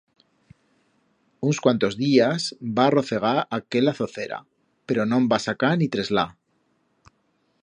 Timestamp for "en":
5.25-5.33